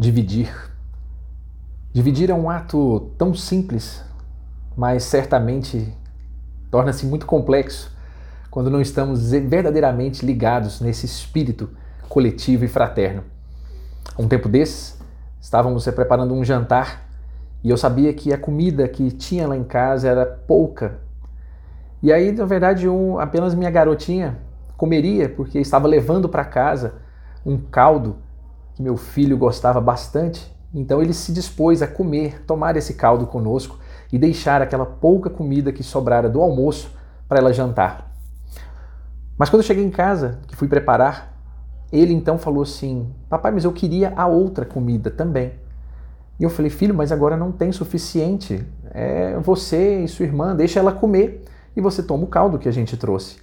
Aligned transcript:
dividir. 0.00 0.50
Dividir 1.92 2.30
é 2.30 2.34
um 2.34 2.48
ato 2.48 3.12
tão 3.18 3.34
simples, 3.34 4.02
mas 4.74 5.04
certamente 5.04 5.94
torna-se 6.70 7.04
muito 7.04 7.26
complexo 7.26 7.94
quando 8.50 8.70
não 8.70 8.80
estamos 8.80 9.30
verdadeiramente 9.30 10.24
ligados 10.24 10.80
nesse 10.80 11.04
espírito 11.04 11.68
coletivo 12.08 12.64
e 12.64 12.68
fraterno. 12.68 13.24
Um 14.18 14.26
tempo 14.26 14.48
desses, 14.48 14.98
estávamos 15.38 15.84
preparando 15.84 16.32
um 16.32 16.42
jantar 16.42 17.06
e 17.62 17.68
eu 17.68 17.76
sabia 17.76 18.14
que 18.14 18.32
a 18.32 18.38
comida 18.38 18.88
que 18.88 19.10
tinha 19.10 19.46
lá 19.46 19.56
em 19.56 19.64
casa 19.64 20.08
era 20.08 20.24
pouca. 20.24 20.98
E 22.02 22.10
aí, 22.10 22.32
na 22.32 22.46
verdade, 22.46 22.88
um, 22.88 23.18
apenas 23.18 23.54
minha 23.54 23.70
garotinha 23.70 24.38
comeria, 24.78 25.28
porque 25.28 25.58
estava 25.58 25.86
levando 25.86 26.26
para 26.26 26.42
casa 26.42 26.94
um 27.44 27.58
caldo 27.58 28.16
que 28.80 28.82
meu 28.82 28.96
filho 28.96 29.36
gostava 29.36 29.78
bastante. 29.78 30.50
Então 30.72 31.02
ele 31.02 31.12
se 31.12 31.32
dispôs 31.32 31.82
a 31.82 31.86
comer, 31.86 32.42
tomar 32.46 32.76
esse 32.76 32.94
caldo 32.94 33.26
conosco 33.26 33.78
e 34.10 34.18
deixar 34.18 34.62
aquela 34.62 34.86
pouca 34.86 35.28
comida 35.28 35.70
que 35.70 35.82
sobrara 35.82 36.30
do 36.30 36.40
almoço 36.40 36.90
para 37.28 37.38
ela 37.38 37.52
jantar. 37.52 38.10
Mas 39.36 39.50
quando 39.50 39.60
eu 39.60 39.66
cheguei 39.66 39.84
em 39.84 39.90
casa, 39.90 40.38
que 40.46 40.56
fui 40.56 40.66
preparar, 40.66 41.36
ele 41.92 42.14
então 42.14 42.38
falou 42.38 42.62
assim: 42.62 43.12
Papai, 43.28 43.52
mas 43.52 43.64
eu 43.64 43.72
queria 43.72 44.14
a 44.16 44.26
outra 44.26 44.64
comida 44.64 45.10
também. 45.10 45.52
E 46.38 46.44
eu 46.44 46.48
falei: 46.48 46.70
Filho, 46.70 46.94
mas 46.94 47.12
agora 47.12 47.36
não 47.36 47.52
tem 47.52 47.70
suficiente. 47.72 48.64
É 48.92 49.38
você 49.40 50.04
e 50.04 50.08
sua 50.08 50.24
irmã, 50.24 50.56
deixa 50.56 50.80
ela 50.80 50.92
comer 50.92 51.44
e 51.76 51.80
você 51.80 52.02
toma 52.02 52.24
o 52.24 52.28
caldo 52.28 52.58
que 52.58 52.68
a 52.68 52.72
gente 52.72 52.96
trouxe. 52.96 53.38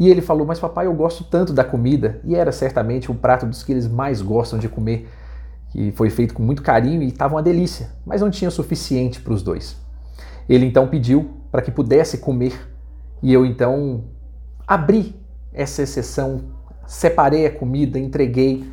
E 0.00 0.08
ele 0.08 0.22
falou: 0.22 0.46
Mas 0.46 0.58
papai, 0.58 0.86
eu 0.86 0.94
gosto 0.94 1.22
tanto 1.22 1.52
da 1.52 1.62
comida. 1.62 2.20
E 2.24 2.34
era 2.34 2.50
certamente 2.50 3.10
o 3.10 3.14
prato 3.14 3.44
dos 3.44 3.62
que 3.62 3.70
eles 3.70 3.86
mais 3.86 4.22
gostam 4.22 4.58
de 4.58 4.66
comer, 4.66 5.06
que 5.68 5.92
foi 5.92 6.08
feito 6.08 6.32
com 6.32 6.42
muito 6.42 6.62
carinho 6.62 7.02
e 7.02 7.08
estava 7.08 7.34
uma 7.34 7.42
delícia, 7.42 7.90
mas 8.06 8.22
não 8.22 8.30
tinha 8.30 8.48
o 8.48 8.52
suficiente 8.52 9.20
para 9.20 9.34
os 9.34 9.42
dois. 9.42 9.76
Ele 10.48 10.64
então 10.64 10.88
pediu 10.88 11.30
para 11.52 11.60
que 11.60 11.70
pudesse 11.70 12.18
comer 12.18 12.54
e 13.22 13.30
eu 13.32 13.44
então 13.44 14.04
abri 14.66 15.14
essa 15.52 15.82
exceção, 15.82 16.44
separei 16.86 17.44
a 17.44 17.50
comida, 17.50 17.98
entreguei, 17.98 18.64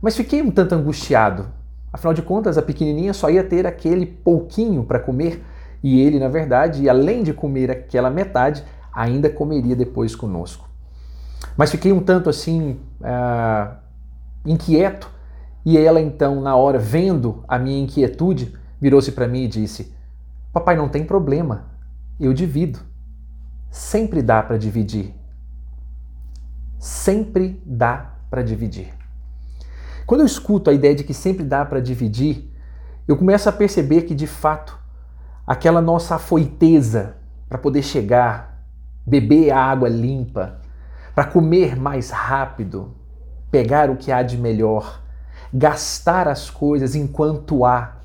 mas 0.00 0.14
fiquei 0.14 0.42
um 0.42 0.50
tanto 0.50 0.74
angustiado. 0.74 1.48
Afinal 1.90 2.12
de 2.12 2.20
contas, 2.20 2.58
a 2.58 2.62
pequenininha 2.62 3.14
só 3.14 3.30
ia 3.30 3.42
ter 3.42 3.66
aquele 3.66 4.04
pouquinho 4.04 4.84
para 4.84 5.00
comer 5.00 5.42
e 5.82 6.00
ele, 6.02 6.18
na 6.18 6.28
verdade, 6.28 6.88
além 6.88 7.22
de 7.22 7.32
comer 7.32 7.70
aquela 7.70 8.10
metade, 8.10 8.62
ainda 8.92 9.30
comeria 9.30 9.74
depois 9.74 10.14
conosco. 10.14 10.65
Mas 11.56 11.70
fiquei 11.70 11.92
um 11.92 12.00
tanto 12.00 12.30
assim 12.30 12.80
uh, 13.00 13.76
inquieto 14.44 15.10
e 15.66 15.76
ela 15.76 16.00
então, 16.00 16.40
na 16.40 16.54
hora, 16.54 16.78
vendo 16.78 17.42
a 17.48 17.58
minha 17.58 17.82
inquietude, 17.82 18.56
virou-se 18.80 19.10
para 19.10 19.26
mim 19.26 19.42
e 19.42 19.48
disse: 19.48 19.92
Papai, 20.52 20.76
não 20.76 20.88
tem 20.88 21.04
problema, 21.04 21.64
eu 22.20 22.32
divido. 22.32 22.78
Sempre 23.68 24.22
dá 24.22 24.42
para 24.42 24.56
dividir. 24.56 25.12
Sempre 26.78 27.60
dá 27.66 28.12
para 28.30 28.42
dividir. 28.42 28.94
Quando 30.06 30.20
eu 30.20 30.26
escuto 30.26 30.70
a 30.70 30.72
ideia 30.72 30.94
de 30.94 31.02
que 31.02 31.12
sempre 31.12 31.42
dá 31.42 31.64
para 31.64 31.80
dividir, 31.80 32.48
eu 33.08 33.16
começo 33.16 33.48
a 33.48 33.52
perceber 33.52 34.02
que 34.02 34.14
de 34.14 34.28
fato 34.28 34.78
aquela 35.44 35.80
nossa 35.80 36.14
afoiteza 36.14 37.16
para 37.48 37.58
poder 37.58 37.82
chegar, 37.82 38.64
beber 39.04 39.50
a 39.50 39.58
água 39.58 39.88
limpa, 39.88 40.60
para 41.16 41.24
comer 41.24 41.74
mais 41.74 42.10
rápido, 42.10 42.94
pegar 43.50 43.88
o 43.88 43.96
que 43.96 44.12
há 44.12 44.22
de 44.22 44.36
melhor, 44.36 45.00
gastar 45.50 46.28
as 46.28 46.50
coisas 46.50 46.94
enquanto 46.94 47.64
há, 47.64 47.96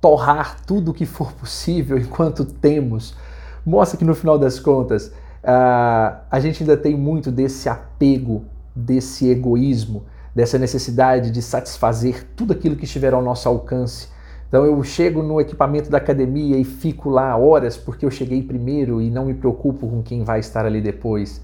torrar 0.00 0.56
tudo 0.66 0.90
o 0.90 0.94
que 0.94 1.06
for 1.06 1.30
possível 1.30 1.96
enquanto 1.96 2.44
temos, 2.44 3.16
mostra 3.64 3.96
que 3.96 4.04
no 4.04 4.16
final 4.16 4.36
das 4.36 4.58
contas 4.58 5.06
uh, 5.44 6.18
a 6.28 6.40
gente 6.40 6.64
ainda 6.64 6.76
tem 6.76 6.96
muito 6.96 7.30
desse 7.30 7.68
apego, 7.68 8.44
desse 8.74 9.30
egoísmo, 9.30 10.02
dessa 10.34 10.58
necessidade 10.58 11.30
de 11.30 11.40
satisfazer 11.40 12.26
tudo 12.34 12.52
aquilo 12.52 12.74
que 12.74 12.84
estiver 12.84 13.14
ao 13.14 13.22
nosso 13.22 13.48
alcance. 13.48 14.08
Então 14.48 14.64
eu 14.66 14.82
chego 14.82 15.22
no 15.22 15.40
equipamento 15.40 15.88
da 15.88 15.98
academia 15.98 16.58
e 16.58 16.64
fico 16.64 17.10
lá 17.10 17.36
horas 17.36 17.76
porque 17.76 18.04
eu 18.04 18.10
cheguei 18.10 18.42
primeiro 18.42 19.00
e 19.00 19.08
não 19.08 19.26
me 19.26 19.34
preocupo 19.34 19.86
com 19.86 20.02
quem 20.02 20.24
vai 20.24 20.40
estar 20.40 20.66
ali 20.66 20.80
depois. 20.80 21.40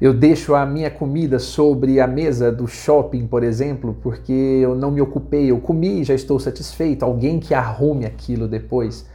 Eu 0.00 0.12
deixo 0.12 0.54
a 0.54 0.66
minha 0.66 0.90
comida 0.90 1.38
sobre 1.38 2.00
a 2.00 2.06
mesa 2.06 2.50
do 2.50 2.66
shopping, 2.66 3.26
por 3.26 3.44
exemplo, 3.44 3.96
porque 4.02 4.32
eu 4.32 4.74
não 4.74 4.90
me 4.90 5.00
ocupei, 5.00 5.50
eu 5.50 5.60
comi 5.60 6.00
e 6.00 6.04
já 6.04 6.14
estou 6.14 6.38
satisfeito. 6.40 7.04
Alguém 7.04 7.38
que 7.38 7.54
arrume 7.54 8.04
aquilo 8.04 8.48
depois. 8.48 9.06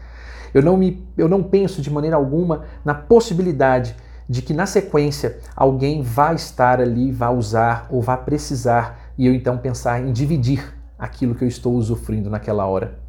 Eu 0.54 0.64
não, 0.64 0.78
me, 0.78 1.06
eu 1.18 1.28
não 1.28 1.44
penso 1.44 1.82
de 1.82 1.92
maneira 1.92 2.16
alguma 2.16 2.64
na 2.84 2.94
possibilidade 2.94 3.96
de 4.28 4.42
que 4.42 4.54
na 4.54 4.66
sequência 4.66 5.38
alguém 5.56 6.02
vai 6.02 6.36
estar 6.36 6.80
ali, 6.80 7.12
vai 7.12 7.34
usar 7.36 7.88
ou 7.90 8.02
vai 8.02 8.18
precisar 8.24 9.12
e 9.18 9.28
eu 9.28 9.34
então 9.34 9.58
pensar 9.58 10.02
em 10.02 10.12
dividir 10.14 10.74
aquilo 10.98 11.36
que 11.36 11.44
eu 11.44 11.48
estou 11.48 11.74
usufruindo 11.74 12.30
naquela 12.30 12.66
hora. 12.66 13.00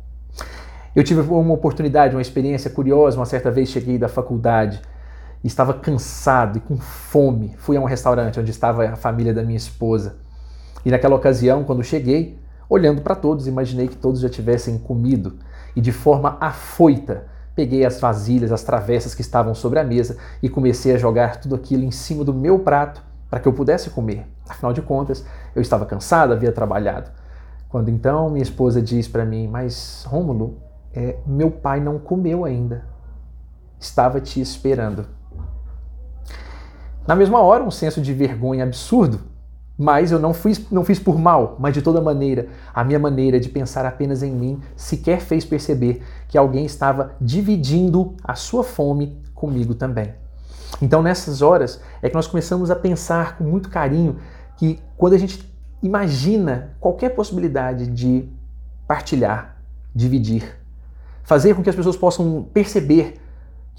Eu 0.95 1.05
tive 1.05 1.21
uma 1.21 1.55
oportunidade, 1.55 2.17
uma 2.17 2.23
experiência 2.23 2.71
curiosa, 2.71 3.17
uma 3.17 3.27
certa 3.27 3.51
vez 3.51 3.69
cheguei 3.69 3.97
da 3.97 4.09
faculdade 4.09 4.81
estava 5.49 5.75
cansado 5.75 6.59
e 6.59 6.61
com 6.61 6.77
fome. 6.77 7.55
Fui 7.59 7.77
a 7.77 7.81
um 7.81 7.85
restaurante 7.85 8.39
onde 8.39 8.51
estava 8.51 8.89
a 8.89 8.97
família 8.97 9.33
da 9.33 9.43
minha 9.43 9.57
esposa. 9.57 10.17
E 10.85 10.91
naquela 10.91 11.17
ocasião, 11.17 11.65
quando 11.65 11.83
cheguei, 11.83 12.39
olhando 12.69 13.03
para 13.03 13.15
todos, 13.15 13.47
imaginei 13.47 13.89
que 13.89 13.97
todos 13.97 14.21
já 14.21 14.29
tivessem 14.29 14.79
comido 14.79 15.39
e 15.75 15.81
de 15.81 15.93
forma 15.93 16.37
afoita 16.41 17.27
peguei 17.55 17.85
as 17.85 18.01
vasilhas, 18.01 18.53
as 18.53 18.63
travessas 18.63 19.15
que 19.15 19.21
estavam 19.21 19.55
sobre 19.55 19.79
a 19.79 19.85
mesa 19.85 20.17
e 20.43 20.49
comecei 20.49 20.95
a 20.95 20.99
jogar 20.99 21.37
tudo 21.37 21.55
aquilo 21.55 21.85
em 21.85 21.91
cima 21.91 22.25
do 22.25 22.33
meu 22.33 22.59
prato 22.61 23.03
para 23.29 23.39
que 23.39 23.47
eu 23.47 23.53
pudesse 23.53 23.91
comer. 23.91 24.27
Afinal 24.49 24.73
de 24.73 24.81
contas, 24.81 25.25
eu 25.55 25.61
estava 25.61 25.85
cansado, 25.85 26.33
havia 26.33 26.53
trabalhado. 26.53 27.11
Quando 27.69 27.89
então 27.89 28.31
minha 28.31 28.43
esposa 28.43 28.81
diz 28.81 29.07
para 29.07 29.25
mim: 29.25 29.47
Mas 29.47 30.05
Rômulo, 30.09 30.59
é, 30.93 31.19
meu 31.27 31.51
pai 31.51 31.81
não 31.81 31.99
comeu 31.99 32.45
ainda. 32.45 32.85
Estava 33.79 34.21
te 34.21 34.41
esperando. 34.41 35.07
Na 37.07 37.17
mesma 37.17 37.41
hora, 37.41 37.65
um 37.65 37.71
senso 37.71 38.01
de 38.01 38.13
vergonha 38.13 38.65
absurdo, 38.65 39.21
mas 39.77 40.13
eu 40.13 40.19
não 40.19 40.35
fiz, 40.35 40.71
não 40.71 40.85
fiz 40.85 40.99
por 40.99 41.19
mal, 41.19 41.57
mas 41.59 41.73
de 41.73 41.81
toda 41.81 42.01
maneira, 42.01 42.49
a 42.75 42.85
minha 42.85 42.99
maneira 42.99 43.41
de 43.41 43.49
pensar 43.49 43.87
apenas 43.87 44.23
em 44.23 44.31
mim 44.31 44.61
sequer 44.77 45.21
fez 45.21 45.45
perceber 45.45 46.03
que 46.29 46.37
alguém 46.37 46.67
estava 46.67 47.13
dividindo 47.19 48.15
a 48.23 48.35
sua 48.35 48.63
fome 48.63 49.19
comigo 49.35 49.75
também. 49.75 50.13
Então, 50.83 51.03
nessas 51.03 51.41
horas, 51.41 51.81
é 52.03 52.09
que 52.09 52.15
nós 52.15 52.27
começamos 52.27 52.71
a 52.71 52.77
pensar 52.77 53.39
com 53.39 53.45
muito 53.45 53.71
carinho 53.71 54.19
que 54.59 54.79
quando 54.97 55.15
a 55.15 55.19
gente 55.19 55.51
imagina 55.83 56.77
qualquer 56.79 57.11
possibilidade 57.11 57.87
de 57.87 58.29
partilhar, 58.87 59.57
dividir, 59.95 60.59
fazer 61.23 61.55
com 61.55 61.63
que 61.63 61.71
as 61.71 61.77
pessoas 61.77 61.97
possam 61.97 62.47
perceber 62.53 63.15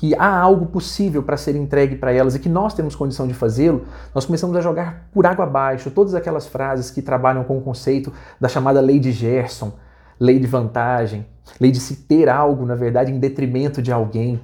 que 0.01 0.15
há 0.15 0.35
algo 0.35 0.65
possível 0.65 1.21
para 1.21 1.37
ser 1.37 1.55
entregue 1.55 1.95
para 1.95 2.11
elas 2.11 2.33
e 2.33 2.39
que 2.39 2.49
nós 2.49 2.73
temos 2.73 2.95
condição 2.95 3.27
de 3.27 3.35
fazê-lo, 3.35 3.85
nós 4.15 4.25
começamos 4.25 4.57
a 4.57 4.59
jogar 4.59 5.07
por 5.13 5.27
água 5.27 5.45
abaixo 5.45 5.91
todas 5.91 6.15
aquelas 6.15 6.47
frases 6.47 6.89
que 6.89 7.03
trabalham 7.03 7.43
com 7.43 7.55
o 7.55 7.61
conceito 7.61 8.11
da 8.39 8.49
chamada 8.49 8.81
lei 8.81 8.99
de 8.99 9.11
Gerson, 9.11 9.73
lei 10.19 10.39
de 10.39 10.47
vantagem, 10.47 11.23
lei 11.59 11.69
de 11.69 11.79
se 11.79 11.97
ter 11.97 12.29
algo, 12.29 12.65
na 12.65 12.73
verdade, 12.73 13.11
em 13.11 13.19
detrimento 13.19 13.79
de 13.79 13.91
alguém. 13.91 14.41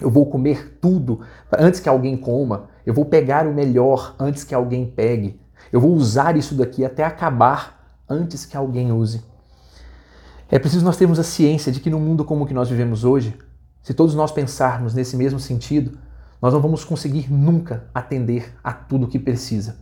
Eu 0.00 0.10
vou 0.10 0.26
comer 0.26 0.76
tudo 0.80 1.20
antes 1.56 1.78
que 1.78 1.88
alguém 1.88 2.16
coma, 2.16 2.64
eu 2.84 2.92
vou 2.92 3.04
pegar 3.04 3.46
o 3.46 3.54
melhor 3.54 4.16
antes 4.18 4.42
que 4.42 4.52
alguém 4.52 4.84
pegue, 4.84 5.40
eu 5.72 5.80
vou 5.80 5.92
usar 5.92 6.36
isso 6.36 6.56
daqui 6.56 6.84
até 6.84 7.04
acabar 7.04 7.94
antes 8.08 8.44
que 8.44 8.56
alguém 8.56 8.90
use. 8.90 9.22
É 10.50 10.58
preciso 10.58 10.84
nós 10.84 10.96
termos 10.96 11.20
a 11.20 11.22
ciência 11.22 11.70
de 11.70 11.78
que 11.78 11.88
no 11.88 12.00
mundo 12.00 12.24
como 12.24 12.42
o 12.42 12.46
que 12.48 12.52
nós 12.52 12.68
vivemos 12.68 13.04
hoje, 13.04 13.38
se 13.82 13.92
todos 13.92 14.14
nós 14.14 14.30
pensarmos 14.30 14.94
nesse 14.94 15.16
mesmo 15.16 15.40
sentido, 15.40 15.98
nós 16.40 16.54
não 16.54 16.60
vamos 16.60 16.84
conseguir 16.84 17.32
nunca 17.32 17.84
atender 17.92 18.54
a 18.62 18.72
tudo 18.72 19.06
o 19.06 19.08
que 19.08 19.18
precisa. 19.18 19.76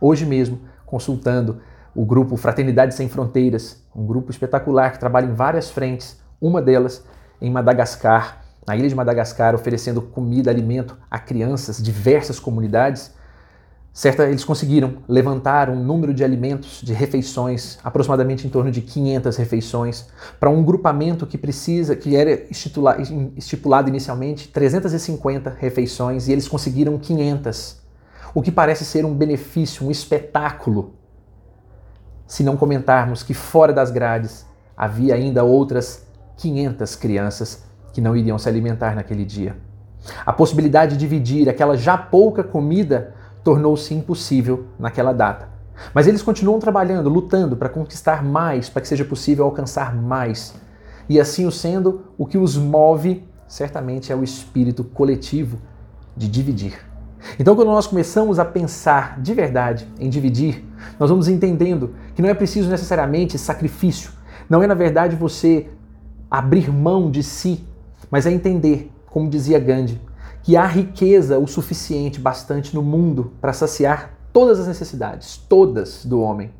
Hoje 0.00 0.26
mesmo, 0.26 0.60
consultando 0.84 1.60
o 1.94 2.04
grupo 2.04 2.36
Fraternidade 2.36 2.94
Sem 2.94 3.08
Fronteiras, 3.08 3.82
um 3.94 4.06
grupo 4.06 4.30
espetacular 4.30 4.92
que 4.92 5.00
trabalha 5.00 5.26
em 5.26 5.34
várias 5.34 5.70
frentes, 5.70 6.20
uma 6.40 6.60
delas 6.60 7.04
em 7.40 7.50
Madagascar, 7.50 8.42
na 8.66 8.76
ilha 8.76 8.88
de 8.88 8.94
Madagascar, 8.94 9.54
oferecendo 9.54 10.02
comida, 10.02 10.50
alimento 10.50 10.96
a 11.10 11.18
crianças, 11.18 11.82
diversas 11.82 12.38
comunidades, 12.38 13.14
Certa, 13.98 14.26
eles 14.26 14.44
conseguiram 14.44 14.98
levantar 15.08 15.68
um 15.68 15.82
número 15.82 16.14
de 16.14 16.22
alimentos, 16.22 16.80
de 16.84 16.92
refeições, 16.92 17.80
aproximadamente 17.82 18.46
em 18.46 18.48
torno 18.48 18.70
de 18.70 18.80
500 18.80 19.36
refeições, 19.36 20.06
para 20.38 20.48
um 20.48 20.62
grupamento 20.62 21.26
que 21.26 21.36
precisa, 21.36 21.96
que 21.96 22.14
era 22.14 22.46
estipulado 22.48 23.88
inicialmente 23.88 24.46
350 24.46 25.56
refeições 25.58 26.28
e 26.28 26.32
eles 26.32 26.46
conseguiram 26.46 26.96
500, 26.96 27.80
o 28.32 28.40
que 28.40 28.52
parece 28.52 28.84
ser 28.84 29.04
um 29.04 29.12
benefício, 29.12 29.84
um 29.84 29.90
espetáculo. 29.90 30.94
se 32.24 32.44
não 32.44 32.56
comentarmos 32.56 33.24
que 33.24 33.34
fora 33.34 33.72
das 33.72 33.90
grades 33.90 34.46
havia 34.76 35.16
ainda 35.16 35.42
outras 35.42 36.06
500 36.36 36.94
crianças 36.94 37.64
que 37.92 38.00
não 38.00 38.14
iriam 38.14 38.38
se 38.38 38.48
alimentar 38.48 38.94
naquele 38.94 39.24
dia. 39.24 39.56
A 40.24 40.32
possibilidade 40.32 40.92
de 40.92 40.98
dividir 40.98 41.48
aquela 41.48 41.76
já 41.76 41.98
pouca 41.98 42.44
comida 42.44 43.17
tornou-se 43.42 43.92
impossível 43.94 44.66
naquela 44.78 45.12
data. 45.12 45.48
Mas 45.94 46.06
eles 46.06 46.22
continuam 46.22 46.58
trabalhando, 46.58 47.08
lutando 47.08 47.56
para 47.56 47.68
conquistar 47.68 48.22
mais, 48.22 48.68
para 48.68 48.82
que 48.82 48.88
seja 48.88 49.04
possível 49.04 49.44
alcançar 49.44 49.94
mais. 49.94 50.54
E 51.08 51.20
assim 51.20 51.46
o 51.46 51.52
sendo, 51.52 52.02
o 52.18 52.26
que 52.26 52.36
os 52.36 52.56
move 52.56 53.24
certamente 53.46 54.12
é 54.12 54.16
o 54.16 54.22
espírito 54.22 54.84
coletivo 54.84 55.58
de 56.16 56.28
dividir. 56.28 56.78
Então, 57.38 57.56
quando 57.56 57.68
nós 57.68 57.86
começamos 57.86 58.38
a 58.38 58.44
pensar 58.44 59.20
de 59.20 59.34
verdade 59.34 59.88
em 59.98 60.08
dividir, 60.08 60.64
nós 60.98 61.10
vamos 61.10 61.28
entendendo 61.28 61.94
que 62.14 62.22
não 62.22 62.28
é 62.28 62.34
preciso 62.34 62.70
necessariamente 62.70 63.38
sacrifício, 63.38 64.12
não 64.48 64.62
é 64.62 64.66
na 64.66 64.74
verdade 64.74 65.16
você 65.16 65.68
abrir 66.30 66.70
mão 66.70 67.10
de 67.10 67.22
si, 67.22 67.64
mas 68.10 68.26
é 68.26 68.30
entender, 68.30 68.92
como 69.06 69.28
dizia 69.28 69.58
Gandhi, 69.58 70.00
que 70.42 70.56
há 70.56 70.66
riqueza 70.66 71.38
o 71.38 71.46
suficiente, 71.46 72.20
bastante 72.20 72.74
no 72.74 72.82
mundo 72.82 73.32
para 73.40 73.52
saciar 73.52 74.14
todas 74.32 74.60
as 74.60 74.66
necessidades, 74.66 75.36
todas 75.36 76.04
do 76.04 76.20
homem, 76.20 76.50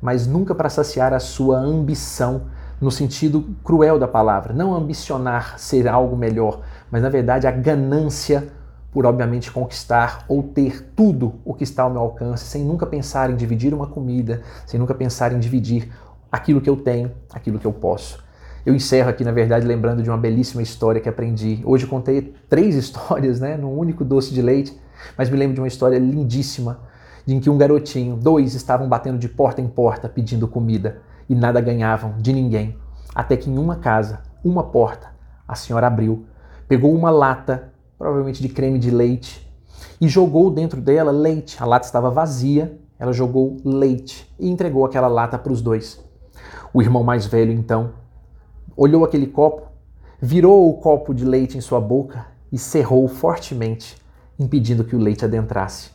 mas 0.00 0.26
nunca 0.26 0.54
para 0.54 0.68
saciar 0.68 1.12
a 1.12 1.20
sua 1.20 1.58
ambição 1.58 2.42
no 2.80 2.90
sentido 2.90 3.56
cruel 3.64 3.98
da 3.98 4.08
palavra. 4.08 4.54
Não 4.54 4.74
ambicionar 4.74 5.58
ser 5.58 5.88
algo 5.88 6.16
melhor, 6.16 6.60
mas 6.90 7.02
na 7.02 7.08
verdade 7.08 7.46
a 7.46 7.50
ganância 7.50 8.48
por 8.90 9.04
obviamente 9.04 9.50
conquistar 9.50 10.24
ou 10.28 10.42
ter 10.42 10.92
tudo 10.96 11.34
o 11.44 11.52
que 11.52 11.64
está 11.64 11.82
ao 11.82 11.90
meu 11.90 12.00
alcance, 12.00 12.44
sem 12.46 12.64
nunca 12.64 12.86
pensar 12.86 13.30
em 13.30 13.36
dividir 13.36 13.74
uma 13.74 13.86
comida, 13.86 14.42
sem 14.66 14.80
nunca 14.80 14.94
pensar 14.94 15.32
em 15.32 15.38
dividir 15.38 15.92
aquilo 16.32 16.60
que 16.60 16.70
eu 16.70 16.76
tenho, 16.76 17.12
aquilo 17.32 17.58
que 17.58 17.66
eu 17.66 17.72
posso. 17.72 18.24
Eu 18.68 18.74
encerro 18.74 19.08
aqui, 19.08 19.24
na 19.24 19.32
verdade, 19.32 19.66
lembrando 19.66 20.02
de 20.02 20.10
uma 20.10 20.18
belíssima 20.18 20.60
história 20.60 21.00
que 21.00 21.08
aprendi. 21.08 21.62
Hoje 21.64 21.86
contei 21.86 22.34
três 22.50 22.74
histórias, 22.76 23.40
né, 23.40 23.56
num 23.56 23.72
único 23.72 24.04
doce 24.04 24.34
de 24.34 24.42
leite, 24.42 24.78
mas 25.16 25.30
me 25.30 25.38
lembro 25.38 25.54
de 25.54 25.60
uma 25.62 25.66
história 25.66 25.98
lindíssima 25.98 26.80
em 27.26 27.40
que 27.40 27.48
um 27.48 27.56
garotinho, 27.56 28.14
dois 28.14 28.54
estavam 28.54 28.86
batendo 28.86 29.16
de 29.16 29.26
porta 29.26 29.62
em 29.62 29.66
porta 29.66 30.06
pedindo 30.06 30.46
comida 30.46 31.00
e 31.30 31.34
nada 31.34 31.62
ganhavam 31.62 32.16
de 32.18 32.30
ninguém. 32.30 32.76
Até 33.14 33.38
que 33.38 33.48
em 33.48 33.56
uma 33.56 33.76
casa, 33.76 34.20
uma 34.44 34.64
porta, 34.64 35.14
a 35.48 35.54
senhora 35.54 35.86
abriu, 35.86 36.26
pegou 36.68 36.94
uma 36.94 37.10
lata, 37.10 37.72
provavelmente 37.96 38.42
de 38.42 38.50
creme 38.50 38.78
de 38.78 38.90
leite, 38.90 39.50
e 39.98 40.08
jogou 40.08 40.50
dentro 40.50 40.78
dela 40.78 41.10
leite. 41.10 41.56
A 41.58 41.64
lata 41.64 41.86
estava 41.86 42.10
vazia, 42.10 42.78
ela 42.98 43.14
jogou 43.14 43.56
leite 43.64 44.30
e 44.38 44.46
entregou 44.50 44.84
aquela 44.84 45.08
lata 45.08 45.38
para 45.38 45.54
os 45.54 45.62
dois. 45.62 46.06
O 46.70 46.82
irmão 46.82 47.02
mais 47.02 47.24
velho, 47.24 47.50
então, 47.50 47.94
olhou 48.78 49.04
aquele 49.04 49.26
copo, 49.26 49.66
virou 50.22 50.70
o 50.70 50.74
copo 50.74 51.12
de 51.12 51.24
leite 51.24 51.58
em 51.58 51.60
sua 51.60 51.80
boca 51.80 52.26
e 52.52 52.56
cerrou 52.56 53.08
fortemente, 53.08 53.96
impedindo 54.38 54.84
que 54.84 54.94
o 54.94 55.00
leite 55.00 55.24
adentrasse. 55.24 55.90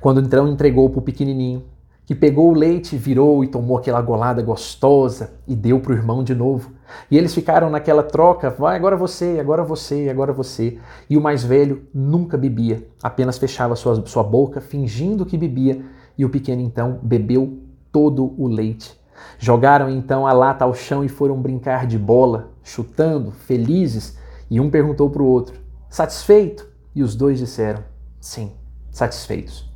Quando 0.00 0.20
então 0.20 0.48
entregou 0.48 0.90
para 0.90 0.98
o 0.98 1.02
pequenininho, 1.02 1.62
que 2.04 2.14
pegou 2.14 2.50
o 2.50 2.54
leite, 2.54 2.96
virou 2.96 3.44
e 3.44 3.46
tomou 3.46 3.78
aquela 3.78 4.02
golada 4.02 4.42
gostosa 4.42 5.34
e 5.46 5.54
deu 5.54 5.78
para 5.78 5.92
o 5.92 5.94
irmão 5.94 6.24
de 6.24 6.34
novo. 6.34 6.72
E 7.08 7.16
eles 7.16 7.32
ficaram 7.32 7.70
naquela 7.70 8.02
troca, 8.02 8.50
vai 8.50 8.76
agora 8.76 8.96
você, 8.96 9.38
agora 9.40 9.62
você, 9.62 10.08
agora 10.10 10.32
você. 10.32 10.78
E 11.08 11.16
o 11.16 11.20
mais 11.20 11.44
velho 11.44 11.86
nunca 11.94 12.36
bebia, 12.36 12.86
apenas 13.00 13.38
fechava 13.38 13.76
sua, 13.76 14.04
sua 14.06 14.24
boca, 14.24 14.60
fingindo 14.60 15.24
que 15.24 15.38
bebia, 15.38 15.82
e 16.18 16.24
o 16.24 16.30
pequeno 16.30 16.60
então 16.60 16.98
bebeu 17.00 17.60
todo 17.92 18.34
o 18.36 18.48
leite. 18.48 19.03
Jogaram 19.38 19.90
então 19.90 20.26
a 20.26 20.32
lata 20.32 20.64
ao 20.64 20.74
chão 20.74 21.04
e 21.04 21.08
foram 21.08 21.40
brincar 21.40 21.86
de 21.86 21.98
bola, 21.98 22.50
chutando, 22.62 23.30
felizes, 23.32 24.16
e 24.50 24.60
um 24.60 24.70
perguntou 24.70 25.10
para 25.10 25.22
o 25.22 25.26
outro: 25.26 25.58
satisfeito? 25.88 26.66
E 26.94 27.02
os 27.02 27.14
dois 27.14 27.38
disseram: 27.38 27.82
sim, 28.20 28.52
satisfeitos. 28.90 29.70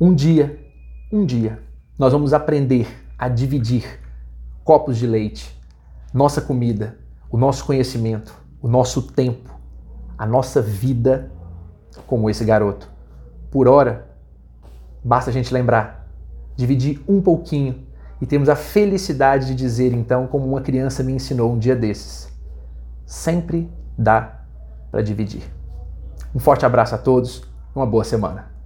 Um 0.00 0.14
dia, 0.14 0.58
um 1.12 1.24
dia, 1.24 1.62
nós 1.98 2.12
vamos 2.12 2.32
aprender 2.32 2.86
a 3.18 3.28
dividir 3.28 3.98
copos 4.62 4.96
de 4.96 5.06
leite, 5.06 5.58
nossa 6.12 6.40
comida, 6.40 6.98
o 7.30 7.36
nosso 7.36 7.64
conhecimento, 7.64 8.34
o 8.60 8.68
nosso 8.68 9.02
tempo, 9.02 9.50
a 10.16 10.26
nossa 10.26 10.62
vida, 10.62 11.32
como 12.06 12.30
esse 12.30 12.44
garoto. 12.44 12.88
Por 13.50 13.66
hora, 13.66 14.08
basta 15.02 15.30
a 15.30 15.32
gente 15.32 15.52
lembrar, 15.52 16.08
dividir 16.56 17.02
um 17.08 17.20
pouquinho 17.20 17.86
e 18.20 18.26
temos 18.26 18.48
a 18.48 18.56
felicidade 18.56 19.46
de 19.46 19.54
dizer 19.54 19.92
então, 19.92 20.26
como 20.26 20.46
uma 20.46 20.60
criança 20.60 21.02
me 21.02 21.12
ensinou 21.12 21.52
um 21.52 21.58
dia 21.58 21.76
desses: 21.76 22.28
sempre 23.06 23.70
dá 23.96 24.40
para 24.90 25.02
dividir. 25.02 25.42
Um 26.34 26.38
forte 26.38 26.66
abraço 26.66 26.94
a 26.94 26.98
todos, 26.98 27.42
uma 27.74 27.86
boa 27.86 28.04
semana. 28.04 28.57